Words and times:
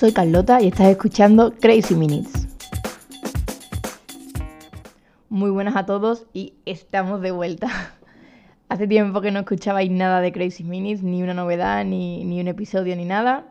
soy 0.00 0.12
Carlota 0.12 0.62
y 0.62 0.68
estás 0.68 0.86
escuchando 0.86 1.52
Crazy 1.60 1.94
Minutes. 1.94 2.48
Muy 5.28 5.50
buenas 5.50 5.76
a 5.76 5.84
todos 5.84 6.24
y 6.32 6.54
estamos 6.64 7.20
de 7.20 7.32
vuelta. 7.32 7.68
Hace 8.70 8.86
tiempo 8.86 9.20
que 9.20 9.30
no 9.30 9.40
escuchabais 9.40 9.90
nada 9.90 10.22
de 10.22 10.32
Crazy 10.32 10.64
Minutes, 10.64 11.02
ni 11.02 11.22
una 11.22 11.34
novedad, 11.34 11.84
ni, 11.84 12.24
ni 12.24 12.40
un 12.40 12.48
episodio, 12.48 12.96
ni 12.96 13.04
nada. 13.04 13.44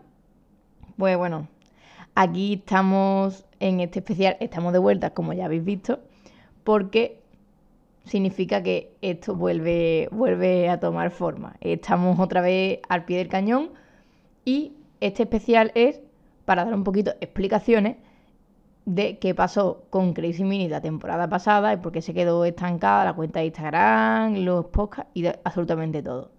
Pues 0.98 1.16
bueno, 1.18 1.48
aquí 2.16 2.56
estamos 2.56 3.46
en 3.60 3.80
este 3.80 4.00
especial, 4.00 4.36
estamos 4.40 4.74
de 4.74 4.80
vuelta, 4.80 5.12
como 5.12 5.34
ya 5.34 5.46
habéis 5.46 5.64
visto, 5.64 6.00
porque 6.64 7.20
significa 8.06 8.64
que 8.64 8.92
esto 9.04 9.36
vuelve, 9.36 10.10
vuelve 10.12 10.68
a 10.68 10.80
tomar 10.80 11.12
forma. 11.12 11.58
Estamos 11.62 12.20
otra 12.20 12.42
vez 12.42 12.80
al 12.90 13.06
pie 13.06 13.20
del 13.20 13.28
cañón 13.28 13.70
y 14.46 14.74
este 15.00 15.22
especial 15.22 15.72
es 15.76 16.02
para 16.50 16.66
dar 16.66 16.74
un 16.74 16.84
poquito 16.84 17.12
explicaciones 17.22 17.98
de 18.86 19.20
qué 19.20 19.36
pasó 19.36 19.84
con 19.92 20.14
Crazy 20.14 20.44
Mini 20.44 20.68
la 20.68 20.82
temporada 20.82 21.30
pasada 21.30 21.72
y 21.74 21.78
por 21.78 21.92
qué 21.92 22.02
se 22.02 22.12
quedó 22.12 22.44
estancada 22.44 23.06
la 23.06 23.14
cuenta 23.14 23.42
de 23.42 23.46
Instagram, 23.46 24.34
los 24.38 24.66
podcasts 24.66 25.12
y 25.14 25.28
absolutamente 25.28 26.02
todo. 26.02 26.32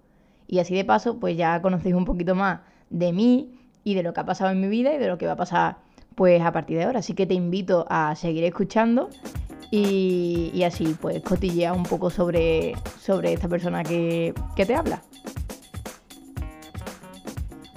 Y 0.48 0.59
así 0.59 0.74
de 0.74 0.84
paso, 0.84 1.20
pues 1.20 1.36
ya 1.36 1.62
conocéis 1.62 1.95
un 1.95 2.05
poquito 2.05 2.34
más 2.34 2.59
de 2.88 3.12
mí 3.12 3.56
y 3.84 3.95
de 3.95 4.02
lo 4.02 4.12
que 4.12 4.19
ha 4.19 4.24
pasado 4.24 4.50
en 4.50 4.60
mi 4.60 4.66
vida 4.66 4.92
y 4.92 4.98
de 4.98 5.06
lo 5.06 5.16
que 5.16 5.27
va 5.27 5.34
a 5.34 5.36
pasar 5.36 5.77
pues 6.16 6.42
a 6.42 6.50
partir 6.50 6.78
de 6.78 6.83
ahora. 6.86 6.98
Así 6.98 7.14
que 7.14 7.24
te 7.24 7.34
invito 7.34 7.86
a 7.88 8.16
seguir 8.16 8.42
escuchando 8.42 9.11
y, 9.70 10.61
así 10.66 10.97
pues 11.00 11.22
cotillea 11.22 11.72
un 11.72 11.84
poco 11.84 12.11
sobre, 12.11 12.72
sobre 12.98 13.33
esta 13.33 13.47
persona 13.47 13.84
que, 13.84 14.34
que 14.56 14.66
te 14.66 14.74
habla. 14.74 15.05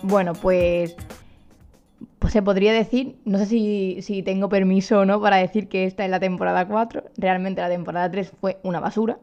Bueno, 0.01 0.33
pues 0.33 0.95
se 2.33 2.41
podría 2.41 2.73
decir, 2.73 3.15
no 3.25 3.37
sé 3.37 3.45
si, 3.45 3.97
si, 4.01 4.23
tengo 4.23 4.49
permiso 4.49 5.01
o 5.01 5.05
no 5.05 5.21
para 5.21 5.37
decir 5.37 5.67
que 5.67 5.85
esta 5.85 6.03
es 6.03 6.09
la 6.09 6.19
temporada 6.19 6.67
4. 6.67 7.03
Realmente 7.15 7.61
la 7.61 7.69
temporada 7.69 8.09
3 8.09 8.33
fue 8.41 8.59
una 8.63 8.79
basura. 8.79 9.19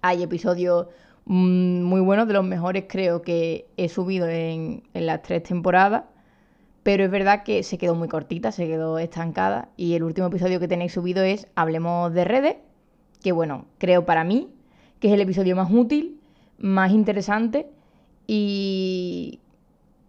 Hay 0.00 0.22
episodios 0.22 0.86
mm, 1.24 1.82
muy 1.82 2.00
buenos, 2.00 2.28
de 2.28 2.34
los 2.34 2.44
mejores 2.44 2.84
creo 2.88 3.22
que 3.22 3.66
he 3.76 3.88
subido 3.88 4.28
en, 4.28 4.84
en 4.94 5.06
las 5.06 5.22
tres 5.22 5.42
temporadas. 5.42 6.04
Pero 6.84 7.04
es 7.04 7.10
verdad 7.10 7.42
que 7.42 7.64
se 7.64 7.78
quedó 7.78 7.96
muy 7.96 8.06
cortita, 8.06 8.52
se 8.52 8.68
quedó 8.68 9.00
estancada. 9.00 9.68
Y 9.76 9.94
el 9.94 10.04
último 10.04 10.28
episodio 10.28 10.60
que 10.60 10.68
tenéis 10.68 10.92
subido 10.92 11.24
es 11.24 11.48
Hablemos 11.56 12.14
de 12.14 12.24
redes, 12.24 12.56
que 13.24 13.32
bueno, 13.32 13.66
creo 13.78 14.06
para 14.06 14.22
mí 14.22 14.48
que 15.00 15.08
es 15.08 15.14
el 15.14 15.20
episodio 15.20 15.56
más 15.56 15.68
útil, 15.72 16.20
más 16.58 16.92
interesante 16.92 17.66
y 18.28 19.40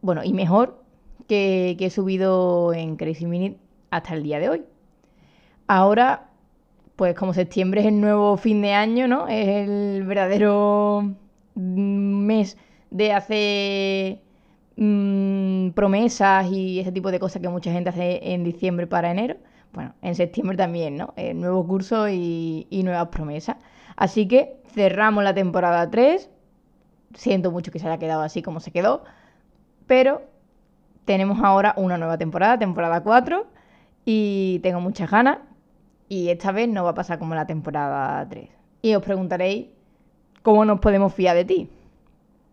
bueno, 0.01 0.23
y 0.23 0.33
mejor 0.33 0.80
que, 1.31 1.77
he 1.79 1.89
subido 1.89 2.73
en 2.73 2.97
Crazy 2.97 3.25
Minute 3.25 3.57
hasta 3.89 4.15
el 4.15 4.23
día 4.23 4.37
de 4.39 4.49
hoy. 4.49 4.65
Ahora, 5.65 6.29
pues 6.97 7.15
como 7.15 7.33
septiembre 7.33 7.79
es 7.79 7.87
el 7.87 8.01
nuevo 8.01 8.35
fin 8.35 8.61
de 8.61 8.73
año, 8.73 9.07
¿no? 9.07 9.29
Es 9.29 9.47
el 9.47 10.03
verdadero 10.03 11.15
mes 11.55 12.57
de 12.89 13.13
hacer 13.13 14.19
mmm, 14.75 15.69
promesas 15.69 16.51
y 16.51 16.81
ese 16.81 16.91
tipo 16.91 17.11
de 17.11 17.19
cosas 17.19 17.41
que 17.41 17.47
mucha 17.47 17.71
gente 17.71 17.91
hace 17.91 18.33
en 18.33 18.43
diciembre 18.43 18.85
para 18.85 19.09
enero. 19.11 19.37
Bueno, 19.71 19.93
en 20.01 20.15
septiembre 20.15 20.57
también, 20.57 20.97
¿no? 20.97 21.13
El 21.15 21.39
nuevo 21.39 21.65
curso 21.65 22.09
y, 22.09 22.67
y 22.69 22.83
nuevas 22.83 23.07
promesas. 23.07 23.55
Así 23.95 24.27
que 24.27 24.57
cerramos 24.73 25.23
la 25.23 25.33
temporada 25.33 25.89
3. 25.89 26.29
Siento 27.13 27.51
mucho 27.51 27.71
que 27.71 27.79
se 27.79 27.87
haya 27.87 27.99
quedado 27.99 28.21
así 28.21 28.41
como 28.41 28.59
se 28.59 28.71
quedó. 28.71 29.05
Pero 29.87 30.30
tenemos 31.11 31.39
ahora 31.43 31.73
una 31.75 31.97
nueva 31.97 32.17
temporada, 32.17 32.57
temporada 32.57 33.03
4. 33.03 33.45
Y 34.05 34.59
tengo 34.63 34.79
muchas 34.79 35.11
ganas. 35.11 35.39
Y 36.07 36.29
esta 36.29 36.53
vez 36.53 36.69
no 36.69 36.85
va 36.85 36.91
a 36.91 36.93
pasar 36.93 37.19
como 37.19 37.35
la 37.35 37.45
temporada 37.45 38.25
3. 38.29 38.47
Y 38.81 38.95
os 38.95 39.03
preguntaréis, 39.03 39.67
¿cómo 40.41 40.63
nos 40.63 40.79
podemos 40.79 41.13
fiar 41.13 41.35
de 41.35 41.43
ti? 41.43 41.69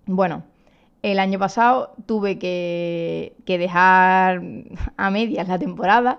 Bueno, 0.06 0.42
el 1.02 1.20
año 1.20 1.38
pasado 1.38 1.94
tuve 2.06 2.40
que, 2.40 3.36
dejar 3.46 4.42
a 4.96 5.10
medias 5.10 5.46
la 5.46 5.60
temporada 5.60 6.18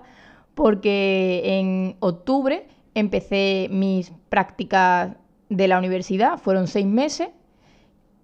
porque 0.54 1.42
en 1.44 1.96
octubre 2.00 2.66
empecé 2.94 3.68
mis 3.70 4.12
prácticas 4.30 5.12
de 5.50 5.68
la 5.68 5.78
universidad, 5.78 6.38
fueron 6.38 6.68
seis 6.68 6.86
meses, 6.86 7.28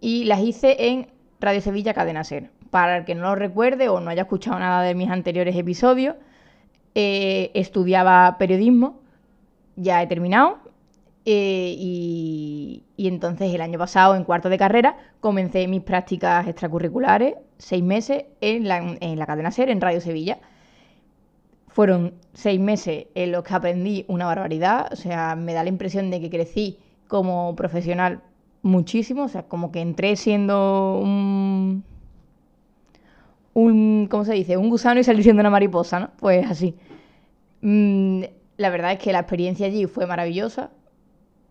y 0.00 0.24
las 0.24 0.40
hice 0.40 0.88
en 0.88 1.08
Radio 1.38 1.60
Sevilla 1.60 1.92
Cadena 1.92 2.24
Ser. 2.24 2.55
Para 2.76 2.98
el 2.98 3.04
que 3.06 3.14
no 3.14 3.22
lo 3.22 3.34
recuerde 3.36 3.88
o 3.88 4.00
no 4.00 4.10
haya 4.10 4.24
escuchado 4.24 4.58
nada 4.58 4.82
de 4.82 4.94
mis 4.94 5.08
anteriores 5.08 5.56
episodios, 5.56 6.14
eh, 6.94 7.50
estudiaba 7.54 8.36
periodismo, 8.36 9.00
ya 9.76 10.02
he 10.02 10.06
terminado, 10.06 10.58
eh, 11.24 11.74
y, 11.78 12.84
entonces 12.98 13.54
el 13.54 13.62
año 13.62 13.78
pasado, 13.78 14.14
en 14.14 14.24
cuarto 14.24 14.50
de 14.50 14.58
carrera, 14.58 14.98
comencé 15.20 15.66
mis 15.68 15.80
prácticas 15.80 16.46
extracurriculares, 16.48 17.36
seis 17.56 17.82
meses, 17.82 18.26
en 18.42 18.68
la, 18.68 18.76
en 18.76 19.18
la 19.18 19.24
cadena 19.24 19.50
SER, 19.50 19.70
en 19.70 19.80
Radio 19.80 20.02
Sevilla. 20.02 20.38
Fueron 21.68 22.12
seis 22.34 22.60
meses 22.60 23.06
en 23.14 23.32
los 23.32 23.42
que 23.42 23.54
aprendí 23.54 24.04
una 24.06 24.26
barbaridad, 24.26 24.92
o 24.92 24.96
sea, 24.96 25.34
me 25.34 25.54
da 25.54 25.62
la 25.62 25.70
impresión 25.70 26.10
de 26.10 26.20
que 26.20 26.28
crecí 26.28 26.78
como 27.08 27.56
profesional 27.56 28.20
muchísimo, 28.60 29.22
o 29.22 29.28
sea, 29.28 29.44
como 29.44 29.72
que 29.72 29.80
entré 29.80 30.14
siendo 30.16 31.00
un, 31.02 31.82
un 33.56 34.06
¿cómo 34.10 34.24
se 34.26 34.34
dice? 34.34 34.58
Un 34.58 34.68
gusano 34.68 35.00
y 35.00 35.04
salí 35.04 35.22
siendo 35.22 35.40
una 35.40 35.48
mariposa, 35.48 35.98
¿no? 35.98 36.10
Pues 36.18 36.46
así. 36.46 36.76
Mm, 37.62 38.24
la 38.58 38.70
verdad 38.70 38.92
es 38.92 38.98
que 38.98 39.12
la 39.12 39.20
experiencia 39.20 39.66
allí 39.66 39.86
fue 39.86 40.06
maravillosa, 40.06 40.70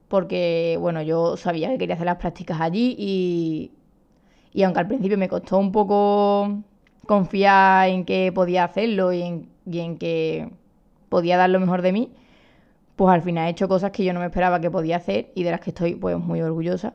porque, 0.07 0.77
bueno, 0.79 1.01
yo 1.01 1.35
sabía 1.35 1.69
que 1.69 1.79
quería 1.79 1.95
hacer 1.95 2.05
las 2.05 2.17
prácticas 2.17 2.61
allí 2.61 2.95
y, 2.99 3.71
y 4.53 4.63
aunque 4.63 4.81
al 4.81 4.87
principio 4.87 5.17
me 5.17 5.27
costó 5.27 5.57
un 5.57 5.71
poco 5.71 6.59
confiar 7.07 7.89
en 7.89 8.05
que 8.05 8.31
podía 8.31 8.65
hacerlo 8.65 9.11
y 9.11 9.23
en, 9.23 9.49
y 9.65 9.79
en 9.79 9.97
que 9.97 10.49
podía 11.09 11.37
dar 11.37 11.49
lo 11.49 11.59
mejor 11.59 11.81
de 11.81 11.91
mí, 11.91 12.11
pues 12.95 13.11
al 13.13 13.23
final 13.23 13.47
he 13.47 13.51
hecho 13.51 13.67
cosas 13.67 13.91
que 13.91 14.03
yo 14.03 14.13
no 14.13 14.19
me 14.19 14.27
esperaba 14.27 14.61
que 14.61 14.71
podía 14.71 14.97
hacer 14.97 15.31
y 15.35 15.43
de 15.43 15.51
las 15.51 15.59
que 15.59 15.71
estoy 15.71 15.95
pues 15.95 16.19
muy 16.19 16.41
orgullosa. 16.41 16.93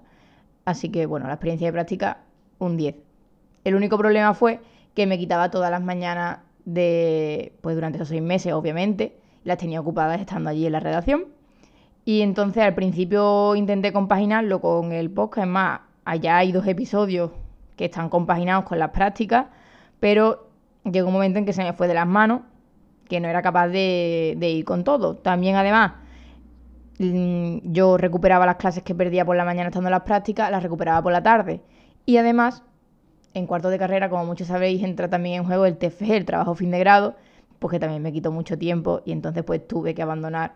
Así 0.65 0.91
que 0.91 1.07
bueno, 1.07 1.27
la 1.27 1.35
experiencia 1.35 1.69
de 1.69 1.73
práctica, 1.73 2.19
un 2.59 2.77
10. 2.77 2.97
El 3.65 3.75
único 3.75 3.99
problema 3.99 4.35
fue 4.35 4.61
que 4.95 5.07
me 5.07 5.19
quitaba 5.19 5.51
todas 5.51 5.71
las 5.71 5.83
mañanas 5.83 6.39
de, 6.65 7.57
pues 7.61 7.75
durante 7.75 7.97
esos 7.97 8.09
seis 8.09 8.23
meses, 8.23 8.53
obviamente, 8.53 9.17
las 9.45 9.59
tenía 9.59 9.81
ocupadas 9.81 10.21
estando 10.21 10.51
allí 10.51 10.67
en 10.67 10.73
la 10.73 10.81
redacción. 10.81 11.27
Y 12.05 12.23
entonces 12.23 12.63
al 12.63 12.75
principio 12.75 13.55
intenté 13.55 13.93
compaginarlo 13.93 14.61
con 14.61 14.93
el 14.93 15.11
podcast, 15.11 15.47
es 15.47 15.53
más, 15.53 15.81
allá 16.05 16.39
hay 16.39 16.53
dos 16.53 16.67
episodios 16.67 17.31
que 17.77 17.87
están 17.87 18.09
compaginados 18.09 18.65
con 18.65 18.79
las 18.79 18.91
prácticas, 18.91 19.47
pero 20.01 20.49
llegó 20.85 21.09
un 21.09 21.15
momento 21.15 21.39
en 21.39 21.45
que 21.45 21.53
se 21.53 21.63
me 21.63 21.73
fue 21.73 21.89
de 21.89 21.95
las 21.95 22.07
manos, 22.07 22.43
que 23.09 23.21
no 23.21 23.29
era 23.29 23.43
capaz 23.43 23.69
de, 23.69 24.37
ir 24.41 24.65
con 24.65 24.85
todo. 24.85 25.17
También 25.17 25.57
además 25.57 25.93
mm, 26.99 27.59
yo 27.73 27.97
recuperaba 27.97 28.47
las 28.47 28.57
clases 28.57 28.83
que 28.83 28.95
perdía 28.95 29.25
por 29.25 29.37
la 29.37 29.45
mañana 29.45 29.69
estando 29.69 29.89
en 29.89 29.93
las 29.93 30.03
prácticas, 30.03 30.51
las 30.51 30.63
recuperaba 30.63 31.03
por 31.03 31.13
la 31.13 31.23
tarde. 31.23 31.61
Y 32.07 32.17
además, 32.17 32.63
en 33.35 33.47
cuarto 33.47 33.71
de 33.71 33.79
carrera, 33.79 34.11
como 34.11 34.25
muchos 34.25 34.49
sabéis, 34.49 34.83
entra 34.83 35.09
también 35.09 35.37
en 35.37 35.45
juego 35.45 35.67
el 35.67 35.77
TFG, 35.77 36.13
el 36.13 36.25
trabajo 36.25 36.55
fin 36.55 36.71
de 36.71 36.79
grado, 36.79 37.15
porque 37.59 37.79
también 37.79 38.03
me 38.03 38.13
quitó 38.13 38.33
mucho 38.33 38.59
tiempo 38.59 39.03
y 39.05 39.13
entonces 39.13 39.45
pues 39.45 39.67
tuve 39.67 39.95
que 39.95 40.03
abandonar 40.03 40.55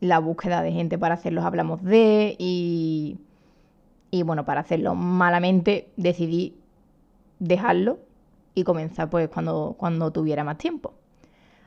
la 0.00 0.18
búsqueda 0.18 0.62
de 0.62 0.72
gente 0.72 0.98
para 0.98 1.14
hacerlos 1.14 1.44
hablamos 1.44 1.82
de 1.82 2.36
y, 2.38 3.18
y 4.10 4.22
bueno, 4.22 4.44
para 4.44 4.60
hacerlo 4.60 4.94
malamente 4.94 5.88
decidí 5.96 6.56
dejarlo 7.38 7.98
y 8.54 8.64
comenzar 8.64 9.10
pues 9.10 9.28
cuando, 9.28 9.74
cuando 9.78 10.12
tuviera 10.12 10.44
más 10.44 10.58
tiempo. 10.58 10.94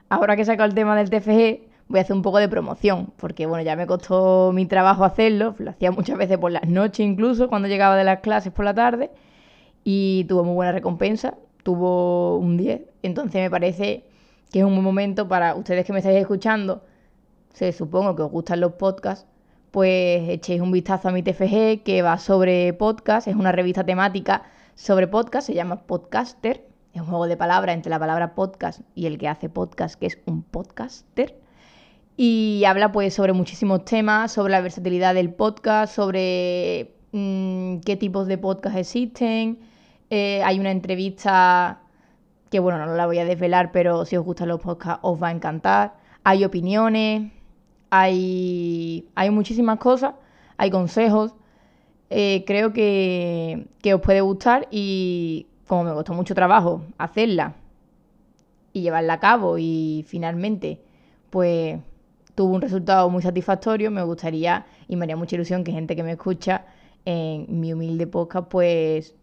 Ahora 0.10 0.36
que 0.36 0.44
he 0.44 0.46
sacado 0.46 0.70
el 0.70 0.76
tema 0.76 0.96
del 0.96 1.10
TFG, 1.10 1.68
voy 1.90 2.00
a 2.00 2.02
hacer 2.02 2.16
un 2.16 2.22
poco 2.22 2.38
de 2.38 2.48
promoción, 2.48 3.12
porque 3.18 3.46
bueno, 3.46 3.64
ya 3.64 3.76
me 3.76 3.88
costó 3.88 4.52
mi 4.54 4.66
trabajo 4.66 5.04
hacerlo, 5.04 5.56
lo 5.58 5.72
hacía 5.72 5.92
muchas 5.92 6.18
veces 6.18 6.38
por 6.38 6.52
las 6.52 6.68
noches 6.68 7.06
incluso, 7.06 7.50
cuando 7.50 7.68
llegaba 7.68 7.98
de 7.98 8.04
las 8.04 8.20
clases 8.20 8.54
por 8.54 8.66
la 8.66 8.74
tarde, 8.74 9.12
y 9.90 10.26
tuvo 10.26 10.44
muy 10.44 10.54
buena 10.54 10.74
recompensa, 10.74 11.38
tuvo 11.64 12.38
un 12.40 12.58
10, 12.58 12.82
entonces 13.04 13.42
me 13.42 13.50
parece 13.50 14.04
que 14.52 14.60
es 14.60 14.66
un 14.66 14.74
buen 14.74 14.84
momento 14.84 15.30
para 15.30 15.56
ustedes 15.56 15.86
que 15.86 15.94
me 15.94 16.00
estáis 16.00 16.18
escuchando, 16.18 16.84
se 17.54 17.72
supongo 17.72 18.14
que 18.14 18.24
os 18.24 18.30
gustan 18.30 18.60
los 18.60 18.74
podcasts, 18.74 19.26
pues 19.72 20.28
echéis 20.28 20.60
un 20.60 20.74
vistazo 20.74 21.08
a 21.08 21.14
mi 21.14 21.24
TFG 21.24 21.84
que 21.86 22.02
va 22.04 22.20
sobre 22.20 22.74
podcast, 22.74 23.30
es 23.30 23.36
una 23.38 23.54
revista 23.54 23.86
temática 23.86 24.44
sobre 24.76 25.08
podcast, 25.08 25.48
se 25.48 25.54
llama 25.54 25.84
Podcaster, 25.84 26.66
es 26.94 27.00
un 27.00 27.08
juego 27.08 27.28
de 27.28 27.38
palabras 27.38 27.74
entre 27.74 27.90
la 27.90 27.98
palabra 27.98 28.36
podcast 28.36 28.82
y 28.94 29.06
el 29.06 29.18
que 29.18 29.30
hace 29.30 29.48
podcast, 29.48 29.98
que 29.98 30.08
es 30.08 30.20
un 30.26 30.44
podcaster. 30.44 31.40
Y 32.18 32.64
habla 32.68 32.92
pues 32.92 33.14
sobre 33.14 33.32
muchísimos 33.32 33.86
temas, 33.86 34.34
sobre 34.34 34.52
la 34.52 34.60
versatilidad 34.60 35.14
del 35.14 35.34
podcast, 35.34 35.96
sobre 35.96 36.94
mm, 37.14 37.78
qué 37.86 37.96
tipos 37.96 38.28
de 38.28 38.38
podcast 38.38 38.76
existen. 38.76 39.60
Eh, 40.10 40.42
hay 40.44 40.60
una 40.60 40.72
entrevista 40.72 41.82
que 42.50 42.60
bueno, 42.60 42.86
no 42.86 42.96
la 42.96 43.06
voy 43.06 43.20
a 43.20 43.26
desvelar, 43.26 43.72
pero 43.72 44.06
si 44.06 44.16
os 44.16 44.24
gustan 44.24 44.48
los 44.48 44.62
podcasts 44.62 45.00
os 45.04 45.22
va 45.22 45.30
a 45.30 45.32
encantar. 45.32 45.96
Hay 46.24 46.46
opiniones, 46.46 47.32
hay, 47.90 49.08
hay 49.16 49.30
muchísimas 49.30 49.80
cosas, 49.80 50.14
hay 50.58 50.72
consejos. 50.72 51.34
Eh, 52.10 52.44
creo 52.48 52.72
que, 52.72 53.68
que 53.82 53.94
os 53.94 54.02
puede 54.02 54.22
gustar 54.22 54.68
y 54.72 55.48
como 55.68 55.84
me 55.84 55.92
costó 55.92 56.14
mucho 56.14 56.34
trabajo 56.34 56.84
hacerla 56.98 57.56
y 58.72 58.82
llevarla 58.82 59.14
a 59.14 59.20
cabo 59.20 59.58
y 59.58 60.06
finalmente 60.08 60.80
pues 61.30 61.80
tuvo 62.36 62.56
un 62.56 62.62
resultado 62.62 63.10
muy 63.10 63.22
satisfactorio, 63.22 63.92
me 63.92 64.04
gustaría 64.04 64.66
y 64.88 64.96
me 64.96 65.04
haría 65.04 65.18
mucha 65.18 65.36
ilusión 65.36 65.66
que 65.66 65.74
gente 65.74 65.96
que 65.98 66.04
me 66.04 66.14
escucha 66.14 66.66
en 67.04 67.60
mi 67.60 67.74
humilde 67.74 68.08
podcast 68.08 68.48
pues 68.48 69.16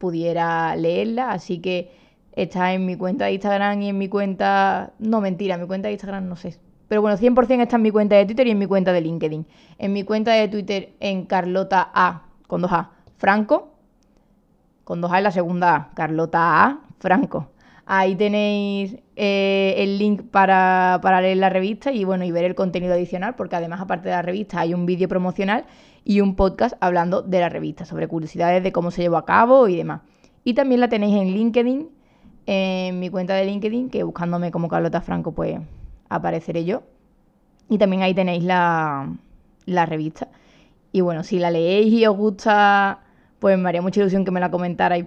pudiera 0.00 0.74
leerla, 0.76 1.30
así 1.30 1.60
que 1.60 1.92
está 2.32 2.72
en 2.72 2.86
mi 2.86 2.96
cuenta 2.96 3.26
de 3.26 3.34
Instagram 3.34 3.82
y 3.82 3.90
en 3.90 3.98
mi 3.98 4.08
cuenta, 4.08 4.94
no 4.98 5.20
mentira, 5.20 5.58
mi 5.58 5.66
cuenta 5.66 5.88
de 5.88 5.92
Instagram 5.92 6.26
no 6.26 6.36
sé, 6.36 6.58
pero 6.88 7.02
bueno, 7.02 7.18
100% 7.18 7.62
está 7.62 7.76
en 7.76 7.82
mi 7.82 7.90
cuenta 7.90 8.16
de 8.16 8.24
Twitter 8.24 8.46
y 8.46 8.50
en 8.52 8.58
mi 8.58 8.66
cuenta 8.66 8.92
de 8.92 9.02
LinkedIn. 9.02 9.46
En 9.78 9.92
mi 9.92 10.02
cuenta 10.02 10.32
de 10.32 10.48
Twitter 10.48 10.94
en 11.00 11.26
Carlota 11.26 11.90
A, 11.94 12.22
con 12.48 12.62
dos 12.62 12.72
A, 12.72 12.92
Franco, 13.18 13.74
con 14.82 15.00
dos 15.00 15.12
A 15.12 15.18
en 15.18 15.24
la 15.24 15.30
segunda 15.30 15.76
A, 15.76 15.90
Carlota 15.94 16.64
A, 16.64 16.80
Franco. 16.98 17.50
Ahí 17.92 18.14
tenéis 18.14 18.98
eh, 19.16 19.74
el 19.78 19.98
link 19.98 20.22
para, 20.30 21.00
para, 21.02 21.20
leer 21.20 21.38
la 21.38 21.48
revista 21.48 21.90
y 21.90 22.04
bueno, 22.04 22.24
y 22.24 22.30
ver 22.30 22.44
el 22.44 22.54
contenido 22.54 22.94
adicional, 22.94 23.34
porque 23.34 23.56
además, 23.56 23.80
aparte 23.80 24.08
de 24.08 24.14
la 24.14 24.22
revista, 24.22 24.60
hay 24.60 24.74
un 24.74 24.86
vídeo 24.86 25.08
promocional 25.08 25.64
y 26.04 26.20
un 26.20 26.36
podcast 26.36 26.76
hablando 26.78 27.20
de 27.22 27.40
la 27.40 27.48
revista, 27.48 27.84
sobre 27.84 28.06
curiosidades 28.06 28.62
de 28.62 28.70
cómo 28.70 28.92
se 28.92 29.02
llevó 29.02 29.16
a 29.16 29.24
cabo 29.24 29.66
y 29.66 29.76
demás. 29.76 30.02
Y 30.44 30.54
también 30.54 30.80
la 30.80 30.88
tenéis 30.88 31.16
en 31.16 31.32
LinkedIn, 31.32 31.88
en 32.46 33.00
mi 33.00 33.10
cuenta 33.10 33.34
de 33.34 33.44
LinkedIn, 33.46 33.90
que 33.90 34.04
buscándome 34.04 34.52
como 34.52 34.68
Carlota 34.68 35.00
Franco, 35.00 35.32
pues 35.32 35.58
apareceré 36.08 36.64
yo. 36.64 36.84
Y 37.68 37.78
también 37.78 38.02
ahí 38.02 38.14
tenéis 38.14 38.44
la, 38.44 39.12
la 39.66 39.86
revista. 39.86 40.28
Y 40.92 41.00
bueno, 41.00 41.24
si 41.24 41.40
la 41.40 41.50
leéis 41.50 41.92
y 41.92 42.06
os 42.06 42.16
gusta, 42.16 43.00
pues 43.40 43.58
me 43.58 43.68
haría 43.68 43.82
mucha 43.82 43.98
ilusión 43.98 44.24
que 44.24 44.30
me 44.30 44.38
la 44.38 44.52
comentarais, 44.52 45.06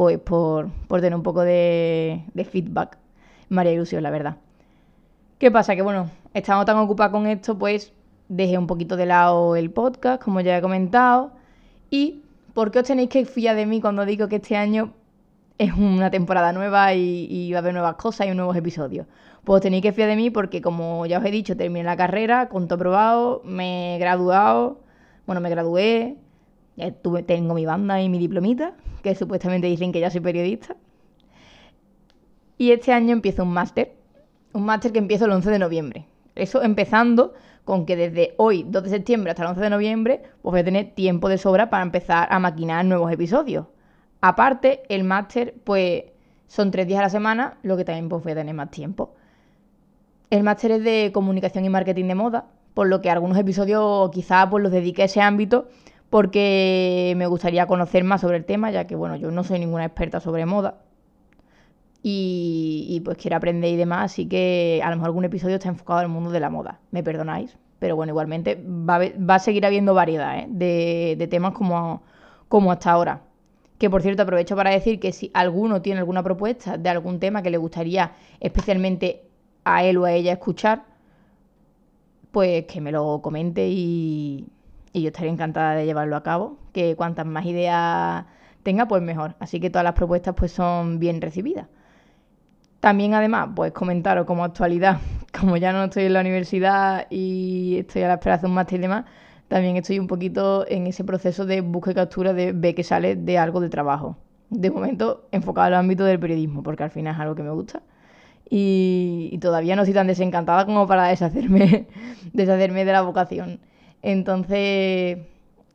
pues 0.00 0.18
por, 0.18 0.70
por 0.88 1.02
tener 1.02 1.14
un 1.14 1.22
poco 1.22 1.42
de, 1.42 2.24
feedback. 2.50 2.96
Me 3.50 3.60
haría 3.60 3.74
ilusión, 3.74 4.02
la 4.02 4.08
verdad. 4.08 4.38
¿Qué 5.38 5.50
pasa? 5.50 5.76
Que 5.76 5.82
bueno, 5.82 6.10
estando 6.32 6.64
tan 6.64 6.78
ocupada 6.78 7.10
con 7.10 7.26
esto, 7.26 7.58
pues 7.58 7.92
dejé 8.30 8.56
un 8.56 8.66
poquito 8.66 8.96
de 8.96 9.04
lado 9.04 9.56
el 9.56 9.70
podcast, 9.70 10.22
como 10.22 10.40
ya 10.40 10.56
he 10.56 10.62
comentado. 10.62 11.32
¿Y 11.90 12.22
por 12.54 12.70
qué 12.70 12.78
os 12.78 12.86
tenéis 12.86 13.10
que 13.10 13.26
fiar 13.26 13.56
de 13.56 13.66
mí 13.66 13.82
cuando 13.82 14.06
digo 14.06 14.26
que 14.26 14.36
este 14.36 14.56
año 14.56 14.94
es 15.58 15.74
una 15.74 16.10
temporada 16.10 16.54
nueva 16.54 16.94
y, 16.94 17.52
va 17.52 17.58
a 17.58 17.60
haber 17.60 17.74
nuevas 17.74 17.96
cosas 17.96 18.26
y 18.26 18.30
nuevos 18.30 18.56
episodios. 18.56 19.06
Pues 19.44 19.60
tenéis 19.60 19.82
que 19.82 19.92
fiar 19.92 20.08
de 20.08 20.16
mí 20.16 20.30
porque, 20.30 20.62
como 20.62 21.04
ya 21.04 21.18
os 21.18 21.24
he 21.26 21.30
dicho, 21.30 21.58
terminé 21.58 21.84
la 21.84 21.98
carrera, 21.98 22.48
con 22.48 22.68
todo 22.68 22.78
probado, 22.78 23.42
me 23.44 23.96
he 23.96 23.98
graduado, 23.98 24.80
bueno, 25.26 25.42
me 25.42 25.50
gradué, 25.50 26.16
tuve, 27.02 27.22
tengo 27.22 27.54
mi 27.54 27.66
banda 27.66 28.00
y 28.00 28.08
mi 28.08 28.18
diplomita, 28.18 28.74
que 29.02 29.14
supuestamente 29.14 29.66
dicen 29.66 29.92
que 29.92 30.00
ya 30.00 30.10
soy 30.10 30.20
periodista. 30.20 30.76
Y 32.58 32.72
este 32.72 32.92
año 32.92 33.12
empiezo 33.12 33.42
un 33.42 33.52
máster, 33.52 33.92
un 34.52 34.64
máster 34.64 34.92
que 34.92 34.98
empiezo 34.98 35.24
el 35.24 35.32
11 35.32 35.50
de 35.50 35.58
noviembre. 35.58 36.06
Eso 36.34 36.62
empezando 36.62 37.34
con 37.64 37.86
que 37.86 37.96
desde 37.96 38.34
hoy, 38.36 38.64
2 38.68 38.82
de 38.82 38.90
septiembre, 38.90 39.30
hasta 39.30 39.42
el 39.42 39.50
11 39.50 39.60
de 39.60 39.70
noviembre, 39.70 40.22
pues 40.42 40.52
voy 40.52 40.60
a 40.60 40.64
tener 40.64 40.94
tiempo 40.94 41.28
de 41.28 41.38
sobra 41.38 41.70
para 41.70 41.82
empezar 41.82 42.28
a 42.30 42.38
maquinar 42.38 42.84
nuevos 42.84 43.12
episodios. 43.12 43.66
Aparte, 44.20 44.82
el 44.88 45.04
máster, 45.04 45.54
pues 45.64 46.04
son 46.46 46.70
tres 46.70 46.86
días 46.86 47.00
a 47.00 47.04
la 47.04 47.10
semana, 47.10 47.58
lo 47.62 47.76
que 47.76 47.84
también 47.84 48.08
pues, 48.08 48.22
voy 48.22 48.32
a 48.32 48.34
tener 48.34 48.54
más 48.54 48.70
tiempo. 48.70 49.14
El 50.30 50.42
máster 50.42 50.72
es 50.72 50.84
de 50.84 51.10
comunicación 51.12 51.64
y 51.64 51.70
marketing 51.70 52.06
de 52.06 52.14
moda, 52.14 52.46
por 52.74 52.88
lo 52.88 53.00
que 53.00 53.10
algunos 53.10 53.38
episodios 53.38 54.10
quizás 54.10 54.48
pues, 54.50 54.62
los 54.62 54.72
dedique 54.72 55.02
a 55.02 55.06
ese 55.06 55.20
ámbito, 55.20 55.68
porque 56.10 57.14
me 57.16 57.26
gustaría 57.28 57.66
conocer 57.66 58.02
más 58.04 58.20
sobre 58.20 58.36
el 58.36 58.44
tema, 58.44 58.70
ya 58.70 58.86
que 58.86 58.96
bueno, 58.96 59.16
yo 59.16 59.30
no 59.30 59.44
soy 59.44 59.60
ninguna 59.60 59.84
experta 59.84 60.20
sobre 60.20 60.44
moda. 60.44 60.82
Y, 62.02 63.02
pues 63.04 63.18
quiero 63.18 63.36
aprender 63.36 63.70
y 63.70 63.76
demás, 63.76 64.12
así 64.12 64.26
que 64.26 64.80
a 64.82 64.88
lo 64.88 64.96
mejor 64.96 65.08
algún 65.08 65.24
episodio 65.24 65.56
está 65.56 65.68
enfocado 65.68 66.00
al 66.00 66.08
mundo 66.08 66.30
de 66.30 66.40
la 66.40 66.48
moda, 66.48 66.80
me 66.92 67.02
perdonáis, 67.02 67.58
pero 67.78 67.94
bueno, 67.94 68.12
igualmente 68.12 68.58
va 68.66 69.34
a, 69.34 69.38
seguir 69.38 69.66
habiendo 69.66 69.92
variedad 69.92 70.38
¿eh? 70.38 70.46
de, 70.48 71.16
de, 71.18 71.26
temas 71.26 71.52
como, 71.52 72.02
como 72.48 72.72
hasta 72.72 72.90
ahora. 72.90 73.22
Que 73.78 73.90
por 73.90 74.00
cierto 74.02 74.22
aprovecho 74.22 74.56
para 74.56 74.70
decir 74.70 74.98
que 74.98 75.12
si 75.12 75.30
alguno 75.34 75.82
tiene 75.82 76.00
alguna 76.00 76.22
propuesta 76.22 76.78
de 76.78 76.88
algún 76.88 77.20
tema 77.20 77.42
que 77.42 77.50
le 77.50 77.58
gustaría 77.58 78.12
especialmente 78.40 79.22
a 79.64 79.84
él 79.84 79.98
o 79.98 80.04
a 80.06 80.12
ella 80.12 80.32
escuchar, 80.32 80.84
pues 82.30 82.64
que 82.64 82.80
me 82.80 82.92
lo 82.92 83.20
comente 83.20 83.68
y, 83.68 84.46
yo 84.92 85.08
estaría 85.08 85.30
encantada 85.30 85.74
de 85.74 85.86
llevarlo 85.86 86.16
a 86.16 86.22
cabo. 86.22 86.58
Que 86.72 86.96
cuantas 86.96 87.26
más 87.26 87.46
ideas 87.46 88.24
tenga, 88.62 88.86
pues 88.88 89.02
mejor. 89.02 89.36
Así 89.40 89.60
que 89.60 89.70
todas 89.70 89.84
las 89.84 89.94
propuestas 89.94 90.34
pues 90.36 90.52
son 90.52 90.98
bien 90.98 91.20
recibidas. 91.20 91.66
También 92.80 93.12
además, 93.14 93.50
pues 93.54 93.72
comentaros 93.72 94.26
como 94.26 94.42
actualidad, 94.42 94.98
como 95.38 95.56
ya 95.58 95.72
no 95.72 95.84
estoy 95.84 96.04
en 96.04 96.14
la 96.14 96.20
universidad 96.20 97.06
y 97.10 97.76
estoy 97.80 98.02
a 98.02 98.08
la 98.08 98.14
espera 98.14 98.38
de 98.38 98.46
un 98.46 98.54
máster 98.54 98.78
y 98.78 98.82
demás, 98.82 99.04
también 99.48 99.76
estoy 99.76 99.98
un 99.98 100.06
poquito 100.06 100.64
en 100.68 100.86
ese 100.86 101.04
proceso 101.04 101.44
de 101.44 101.60
búsqueda 101.60 101.92
y 101.92 101.94
captura 101.96 102.32
de 102.32 102.52
ver 102.52 102.74
que 102.74 102.84
sale 102.84 103.16
de 103.16 103.38
algo 103.38 103.60
de 103.60 103.68
trabajo. 103.68 104.16
De 104.48 104.70
momento 104.70 105.28
enfocado 105.32 105.66
al 105.66 105.74
ámbito 105.74 106.04
del 106.04 106.18
periodismo, 106.18 106.62
porque 106.62 106.84
al 106.84 106.90
final 106.90 107.14
es 107.14 107.20
algo 107.20 107.34
que 107.34 107.42
me 107.42 107.50
gusta. 107.50 107.82
Y, 108.48 109.38
todavía 109.40 109.76
no 109.76 109.82
estoy 109.82 109.94
tan 109.94 110.06
desencantada 110.06 110.66
como 110.66 110.86
para 110.86 111.08
deshacerme, 111.08 111.86
deshacerme 112.32 112.84
de 112.84 112.92
la 112.92 113.02
vocación. 113.02 113.60
Entonces 114.02 115.18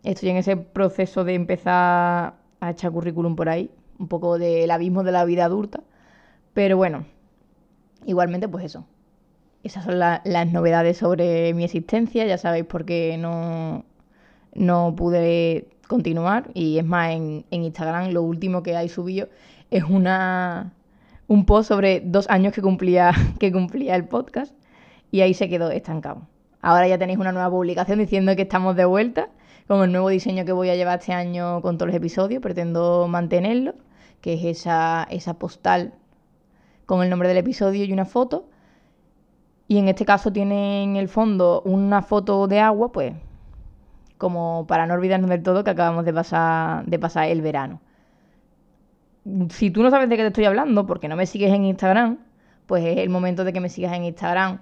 estoy 0.03 0.29
en 0.29 0.37
ese 0.37 0.57
proceso 0.57 1.23
de 1.23 1.35
empezar 1.35 2.35
a 2.59 2.69
echar 2.71 2.91
currículum 2.91 3.35
por 3.35 3.49
ahí, 3.49 3.69
un 3.99 4.07
poco 4.07 4.37
del 4.37 4.69
abismo 4.71 5.03
de 5.03 5.11
la 5.11 5.25
vida 5.25 5.45
adulta. 5.45 5.81
Pero 6.53 6.77
bueno, 6.77 7.05
igualmente 8.05 8.47
pues 8.47 8.65
eso, 8.65 8.85
esas 9.63 9.83
son 9.83 9.99
las 9.99 10.51
novedades 10.51 10.97
sobre 10.97 11.53
mi 11.53 11.63
existencia. 11.63 12.25
Ya 12.25 12.37
sabéis 12.37 12.65
por 12.65 12.85
qué 12.85 13.17
no, 13.17 13.83
no 14.53 14.95
pude 14.95 15.67
continuar. 15.87 16.49
Y 16.53 16.77
es 16.77 16.85
más, 16.85 17.11
en, 17.11 17.45
Instagram 17.49 18.11
lo 18.11 18.23
último 18.23 18.63
que 18.63 18.75
hay 18.75 18.89
subido 18.89 19.27
es 19.71 19.83
una, 19.83 20.73
un 21.27 21.45
post 21.45 21.69
sobre 21.69 22.01
dos 22.01 22.29
años 22.29 22.53
que 22.53 22.61
cumplía, 22.61 23.11
que 23.39 23.51
cumplía 23.51 23.95
el 23.95 24.05
podcast. 24.05 24.53
Y 25.11 25.21
ahí 25.21 25.33
se 25.33 25.49
quedó 25.49 25.71
estancado. 25.71 26.27
Ahora 26.65 26.87
ya 26.87 26.97
tenéis 26.97 27.19
una 27.19 27.31
nueva 27.31 27.51
publicación 27.51 27.99
diciendo 27.99 28.35
que 28.35 28.41
estamos 28.41 28.75
de 28.75 28.85
vuelta 28.85 29.29
con 29.67 29.83
el 29.83 29.91
nuevo 29.91 30.09
diseño 30.09 30.45
que 30.45 30.51
voy 30.51 30.69
a 30.71 30.75
llevar 30.75 30.97
este 30.97 31.13
año 31.13 31.61
con 31.61 31.77
todos 31.77 31.89
los 31.89 31.95
episodios. 31.95 32.41
Pretendo 32.41 33.07
mantenerlo, 33.07 33.75
que 34.19 34.33
es 34.33 34.43
esa, 34.43 35.05
esa 35.11 35.35
postal 35.35 35.93
con 36.87 37.03
el 37.03 37.11
nombre 37.11 37.27
del 37.29 37.37
episodio 37.37 37.85
y 37.85 37.93
una 37.93 38.05
foto 38.05 38.49
y 39.67 39.77
en 39.77 39.89
este 39.89 40.05
caso 40.05 40.33
tiene 40.33 40.81
en 40.81 40.95
el 40.95 41.07
fondo 41.07 41.61
una 41.65 42.01
foto 42.01 42.47
de 42.47 42.59
agua, 42.59 42.91
pues 42.91 43.13
como 44.17 44.65
para 44.67 44.87
no 44.87 44.95
olvidarnos 44.95 45.29
del 45.29 45.43
todo 45.43 45.63
que 45.63 45.69
acabamos 45.69 46.03
de 46.03 46.13
pasar, 46.13 46.83
de 46.87 46.97
pasar 46.97 47.29
el 47.29 47.43
verano. 47.43 47.79
Si 49.49 49.69
tú 49.69 49.83
no 49.83 49.91
sabes 49.91 50.09
de 50.09 50.17
qué 50.17 50.23
te 50.23 50.29
estoy 50.29 50.45
hablando, 50.45 50.87
porque 50.87 51.07
no 51.07 51.15
me 51.15 51.27
sigues 51.27 51.53
en 51.53 51.63
Instagram, 51.63 52.17
pues 52.65 52.83
es 52.85 52.97
el 52.97 53.09
momento 53.09 53.43
de 53.43 53.53
que 53.53 53.59
me 53.59 53.69
sigas 53.69 53.93
en 53.93 54.05
Instagram, 54.05 54.61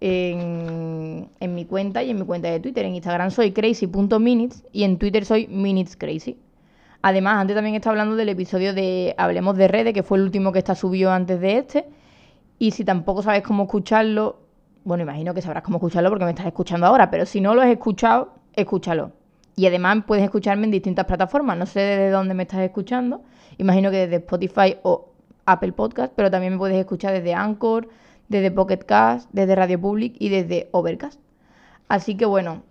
en, 0.00 1.28
mi 1.40 1.64
cuenta 1.64 2.02
y 2.02 2.10
en 2.10 2.18
mi 2.18 2.24
cuenta 2.24 2.48
de 2.48 2.60
Twitter. 2.60 2.84
En 2.84 2.94
Instagram 2.94 3.30
soy 3.30 3.52
crazy.minutes 3.52 4.64
y 4.72 4.84
en 4.84 4.98
Twitter 4.98 5.24
soy 5.24 5.46
minutescrazy. 5.48 6.38
Además, 7.02 7.36
antes 7.38 7.54
también 7.54 7.76
estaba 7.76 7.92
hablando 7.92 8.16
del 8.16 8.28
episodio 8.28 8.74
de 8.74 9.14
Hablemos 9.16 9.56
de 9.56 9.68
redes, 9.68 9.94
que 9.94 10.02
fue 10.02 10.18
el 10.18 10.24
último 10.24 10.52
que 10.52 10.58
está 10.58 10.74
subido 10.74 11.12
antes 11.12 11.40
de 11.40 11.58
este 11.58 11.84
y 12.58 12.70
si 12.70 12.84
tampoco 12.84 13.22
sabes 13.22 13.42
cómo 13.42 13.64
escucharlo, 13.64 14.40
bueno, 14.84 15.02
imagino 15.02 15.34
que 15.34 15.42
sabrás 15.42 15.62
cómo 15.62 15.76
escucharlo 15.76 16.10
porque 16.10 16.24
me 16.24 16.30
estás 16.30 16.46
escuchando 16.46 16.86
ahora, 16.86 17.10
pero 17.10 17.26
si 17.26 17.40
no 17.40 17.54
lo 17.54 17.62
has 17.62 17.68
escuchado, 17.68 18.34
escúchalo. 18.54 19.12
Y 19.56 19.66
además 19.66 20.04
puedes 20.06 20.24
escucharme 20.24 20.64
en 20.64 20.70
distintas 20.70 21.06
plataformas. 21.06 21.56
No 21.56 21.66
sé 21.66 21.80
desde 21.80 22.10
dónde 22.10 22.34
me 22.34 22.42
estás 22.42 22.60
escuchando. 22.60 23.22
Imagino 23.58 23.90
que 23.90 23.98
desde 23.98 24.16
Spotify 24.16 24.76
o 24.82 25.08
Apple 25.46 25.72
Podcast, 25.72 26.12
pero 26.14 26.30
también 26.30 26.54
me 26.54 26.58
puedes 26.58 26.76
escuchar 26.76 27.12
desde 27.14 27.34
Anchor, 27.34 27.88
desde 28.28 28.50
Pocket 28.50 28.78
Cast, 28.78 29.28
desde 29.32 29.54
Radio 29.54 29.80
Public 29.80 30.16
y 30.18 30.28
desde 30.28 30.68
Overcast. 30.72 31.20
Así 31.88 32.16
que 32.16 32.26
bueno, 32.26 32.62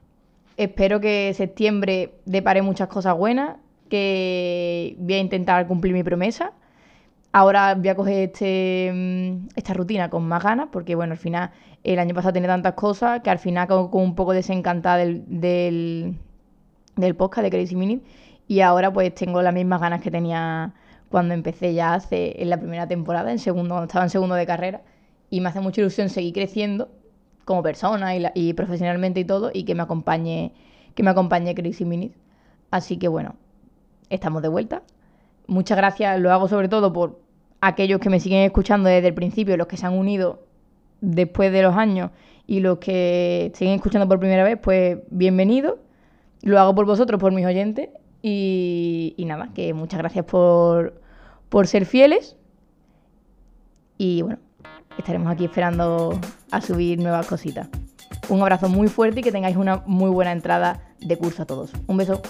espero 0.57 0.99
que 0.99 1.33
septiembre 1.33 2.15
depare 2.25 2.61
muchas 2.61 2.87
cosas 2.87 3.17
buenas, 3.17 3.57
que 3.89 4.95
voy 4.99 5.13
a 5.13 5.19
intentar 5.19 5.67
cumplir 5.67 5.93
mi 5.93 6.03
promesa. 6.03 6.53
Ahora 7.31 7.75
voy 7.75 7.89
a 7.89 7.95
coger 7.95 8.29
este, 8.29 8.91
mm, 8.93 9.47
esta 9.55 9.73
rutina 9.73 10.09
con 10.09 10.27
más 10.27 10.43
ganas, 10.43 10.69
porque 10.71 10.95
bueno, 10.95 11.13
al 11.13 11.17
final 11.17 11.51
el 11.83 11.99
año 11.99 12.15
pasado 12.15 12.33
tenía 12.33 12.49
tantas 12.49 12.73
cosas 12.73 13.21
que 13.21 13.29
al 13.29 13.39
final 13.39 13.67
como, 13.67 13.89
un 14.03 14.15
poco 14.15 14.33
desencantada 14.33 14.97
del, 14.97 15.23
del, 15.27 17.15
podcast 17.15 17.43
de 17.43 17.51
Crazy 17.51 17.75
Minute. 17.75 18.05
Y 18.47 18.61
ahora 18.61 18.91
pues 18.93 19.13
tengo 19.15 19.41
las 19.41 19.53
mismas 19.53 19.81
ganas 19.81 20.01
que 20.01 20.11
tenía 20.11 20.73
cuando 21.09 21.33
empecé 21.33 21.73
ya 21.73 21.93
hace 21.93 22.41
en 22.41 22.49
la 22.49 22.57
primera 22.57 22.87
temporada, 22.87 23.31
en 23.31 23.39
segundo, 23.39 23.75
cuando 23.75 23.87
estaba 23.87 24.05
en 24.05 24.09
segundo 24.09 24.35
de 24.35 24.45
carrera, 24.45 24.81
y 25.29 25.41
me 25.41 25.49
hace 25.49 25.59
mucha 25.59 25.81
ilusión 25.81 26.09
seguir 26.09 26.33
creciendo 26.33 26.89
como 27.45 27.61
persona 27.61 28.13
y, 28.33 28.53
profesionalmente 28.53 29.19
y 29.19 29.25
todo, 29.25 29.51
y 29.53 29.63
que 29.63 29.75
me 29.75 29.83
acompañe, 29.83 30.51
que 30.95 31.03
me 31.03 31.11
acompañe 31.11 31.53
Crazy 31.53 31.85
Minutes. 31.85 32.17
Así 32.71 32.97
que 32.97 33.07
bueno, 33.07 33.35
estamos 34.09 34.41
de 34.41 34.47
vuelta. 34.47 34.81
Muchas 35.47 35.77
gracias, 35.77 36.19
lo 36.19 36.31
hago 36.31 36.47
sobre 36.47 36.69
todo 36.69 36.91
por 36.91 37.19
aquellos 37.61 37.99
que 37.99 38.09
me 38.09 38.19
siguen 38.19 38.41
escuchando 38.41 38.89
desde 38.89 39.09
el 39.09 39.13
principio, 39.13 39.57
los 39.57 39.67
que 39.67 39.77
se 39.77 39.85
han 39.85 39.93
unido 39.93 40.43
después 41.01 41.51
de 41.51 41.61
los 41.61 41.75
años 41.75 42.11
y 42.47 42.59
los 42.59 42.79
que 42.79 43.51
siguen 43.55 43.75
escuchando 43.75 44.07
por 44.07 44.19
primera 44.19 44.43
vez, 44.43 44.57
pues 44.61 44.99
bienvenidos. 45.09 45.75
Lo 46.41 46.59
hago 46.59 46.75
por 46.75 46.85
vosotros, 46.85 47.19
por 47.19 47.31
mis 47.31 47.45
oyentes. 47.45 47.89
Y, 48.21 49.13
y 49.17 49.25
nada, 49.25 49.51
que 49.53 49.73
muchas 49.73 49.99
gracias 49.99 50.25
por, 50.25 50.99
por 51.49 51.67
ser 51.67 51.85
fieles. 51.85 52.37
Y 53.97 54.21
bueno, 54.21 54.39
estaremos 54.97 55.31
aquí 55.31 55.45
esperando 55.45 56.19
a 56.51 56.61
subir 56.61 56.99
nuevas 56.99 57.27
cositas. 57.27 57.67
Un 58.29 58.41
abrazo 58.41 58.69
muy 58.69 58.87
fuerte 58.87 59.19
y 59.19 59.23
que 59.23 59.31
tengáis 59.31 59.55
una 59.55 59.83
muy 59.85 60.09
buena 60.09 60.31
entrada 60.31 60.81
de 60.99 61.17
curso 61.17 61.43
a 61.43 61.45
todos. 61.45 61.71
Un 61.87 61.97
beso. 61.97 62.21